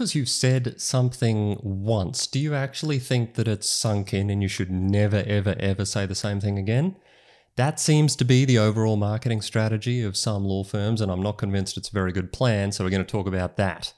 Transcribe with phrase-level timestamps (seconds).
[0.00, 4.48] because you've said something once, do you actually think that it's sunk in and you
[4.48, 6.96] should never, ever, ever say the same thing again?
[7.56, 11.36] That seems to be the overall marketing strategy of some law firms, and I'm not
[11.36, 13.92] convinced it's a very good plan, so we're going to talk about that.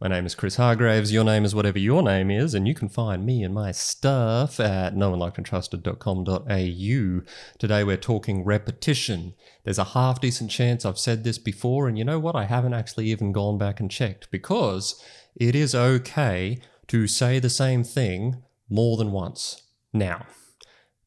[0.00, 1.12] My name is Chris Hargraves.
[1.12, 4.58] Your name is whatever your name is, and you can find me and my stuff
[4.58, 7.30] at knownlikedandtrusted.com.au.
[7.58, 9.34] Today we're talking repetition.
[9.62, 12.34] There's a half decent chance I've said this before, and you know what?
[12.34, 15.00] I haven't actually even gone back and checked because
[15.36, 16.58] it is okay
[16.88, 19.62] to say the same thing more than once.
[19.92, 20.26] Now,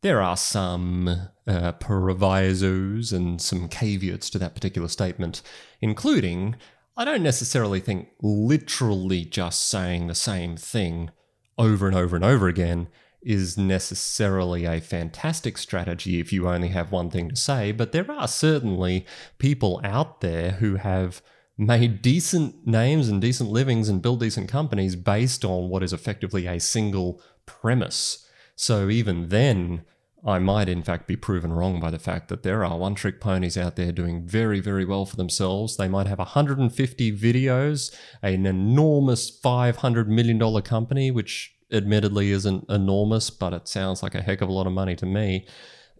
[0.02, 5.41] there are some uh, provisos and some caveats to that particular statement,
[5.81, 6.55] including
[6.99, 11.11] I don't necessarily think literally just saying the same thing
[11.55, 12.88] over and over and over again
[13.21, 18.09] is necessarily a fantastic strategy if you only have one thing to say, but there
[18.09, 19.05] are certainly
[19.38, 21.21] people out there who have
[21.55, 26.47] made decent names and decent livings and built decent companies based on what is effectively
[26.47, 28.27] a single premise.
[28.55, 29.83] So even then,
[30.25, 33.21] I might, in fact, be proven wrong by the fact that there are one trick
[33.21, 35.77] ponies out there doing very, very well for themselves.
[35.77, 43.53] They might have 150 videos, an enormous $500 million company, which admittedly isn't enormous, but
[43.53, 45.45] it sounds like a heck of a lot of money to me.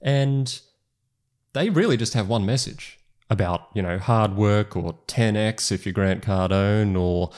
[0.02, 0.60] And
[1.54, 5.94] they really just have one message about, you know, hard work or 10x if you're
[5.94, 7.32] Grant Cardone or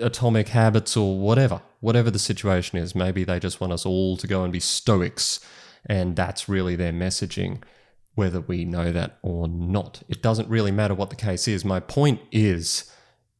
[0.00, 2.94] atomic habits or whatever, whatever the situation is.
[2.94, 5.40] Maybe they just want us all to go and be stoics
[5.86, 7.62] and that's really their messaging,
[8.14, 10.02] whether we know that or not.
[10.08, 11.64] It doesn't really matter what the case is.
[11.64, 12.90] My point is,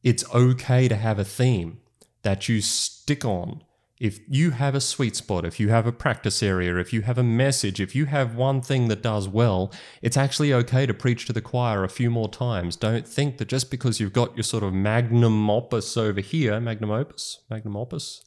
[0.03, 1.79] it's okay to have a theme
[2.23, 3.63] that you stick on.
[3.99, 7.19] If you have a sweet spot, if you have a practice area, if you have
[7.19, 11.27] a message, if you have one thing that does well, it's actually okay to preach
[11.27, 12.75] to the choir a few more times.
[12.75, 16.89] Don't think that just because you've got your sort of magnum opus over here, magnum
[16.89, 18.23] opus, magnum opus,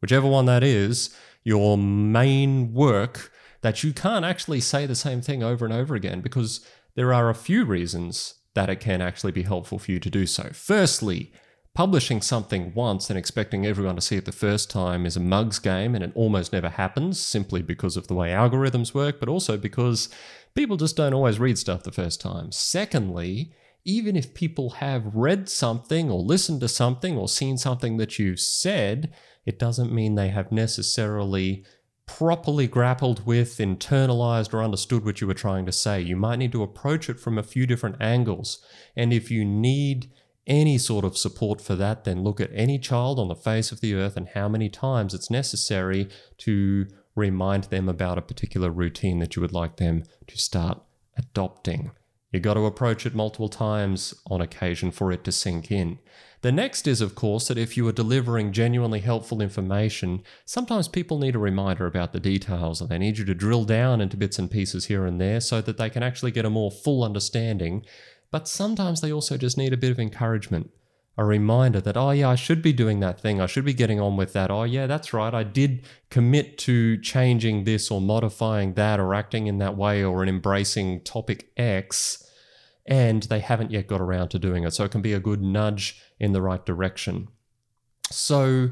[0.00, 3.30] whichever one that is, your main work
[3.60, 6.64] that you can't actually say the same thing over and over again because
[6.94, 10.26] there are a few reasons that it can actually be helpful for you to do
[10.26, 10.50] so.
[10.52, 11.32] Firstly,
[11.74, 15.58] publishing something once and expecting everyone to see it the first time is a mug's
[15.60, 19.56] game and it almost never happens simply because of the way algorithms work, but also
[19.56, 20.08] because
[20.56, 22.50] people just don't always read stuff the first time.
[22.50, 23.52] Secondly,
[23.84, 28.40] even if people have read something or listened to something or seen something that you've
[28.40, 29.14] said,
[29.46, 31.64] it doesn't mean they have necessarily
[32.08, 36.00] properly grappled with, internalized, or understood what you were trying to say.
[36.00, 38.64] You might need to approach it from a few different angles.
[38.96, 40.10] And if you need
[40.46, 43.80] any sort of support for that, then look at any child on the face of
[43.80, 46.08] the earth and how many times it's necessary
[46.38, 50.80] to remind them about a particular routine that you would like them to start
[51.16, 51.90] adopting.
[52.30, 55.98] You got to approach it multiple times on occasion for it to sink in.
[56.42, 61.18] The next is, of course, that if you are delivering genuinely helpful information, sometimes people
[61.18, 64.38] need a reminder about the details and they need you to drill down into bits
[64.38, 67.84] and pieces here and there so that they can actually get a more full understanding.
[68.30, 70.70] But sometimes they also just need a bit of encouragement.
[71.18, 73.40] A reminder that, oh, yeah, I should be doing that thing.
[73.40, 74.50] I should be getting on with that.
[74.50, 75.34] Oh, yeah, that's right.
[75.34, 80.24] I did commit to changing this or modifying that or acting in that way or
[80.24, 82.24] embracing topic X
[82.88, 84.72] and they haven't yet got around to doing it.
[84.72, 87.28] So it can be a good nudge in the right direction.
[88.10, 88.70] So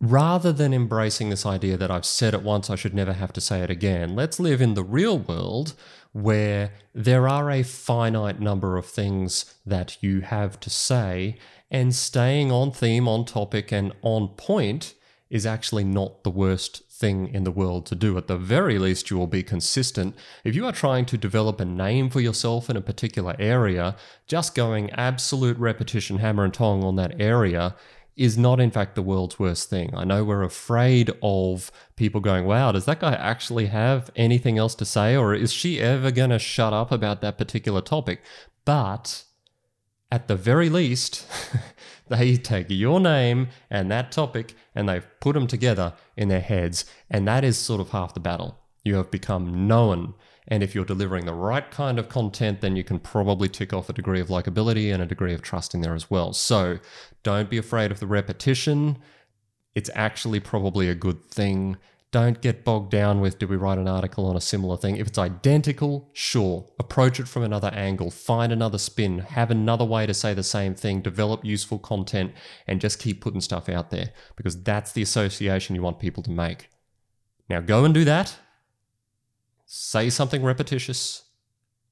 [0.00, 3.40] rather than embracing this idea that I've said it once, I should never have to
[3.40, 5.74] say it again, let's live in the real world
[6.12, 11.36] where there are a finite number of things that you have to say,
[11.70, 14.94] and staying on theme, on topic, and on point
[15.28, 18.16] is actually not the worst thing in the world to do.
[18.16, 20.14] At the very least, you will be consistent.
[20.44, 23.96] If you are trying to develop a name for yourself in a particular area,
[24.26, 27.74] just going absolute repetition, hammer and tong on that area
[28.16, 29.94] is not, in fact, the world's worst thing.
[29.94, 34.74] I know we're afraid of people going, wow, does that guy actually have anything else
[34.76, 35.14] to say?
[35.14, 38.22] Or is she ever going to shut up about that particular topic?
[38.64, 39.24] But
[40.10, 41.26] at the very least,
[42.08, 46.86] they take your name and that topic and they've put them together in their heads.
[47.10, 48.58] And that is sort of half the battle.
[48.82, 50.14] You have become known.
[50.48, 53.88] And if you're delivering the right kind of content, then you can probably tick off
[53.88, 56.32] a degree of likability and a degree of trust in there as well.
[56.32, 56.78] So
[57.22, 58.98] don't be afraid of the repetition.
[59.74, 61.76] It's actually probably a good thing.
[62.12, 64.96] Don't get bogged down with do we write an article on a similar thing?
[64.96, 66.66] If it's identical, sure.
[66.78, 70.74] Approach it from another angle, find another spin, have another way to say the same
[70.74, 72.32] thing, develop useful content,
[72.66, 76.30] and just keep putting stuff out there because that's the association you want people to
[76.30, 76.70] make.
[77.50, 78.36] Now go and do that.
[79.66, 81.24] Say something repetitious.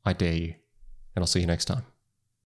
[0.05, 0.55] I dare you.
[1.15, 1.85] And I'll see you next time.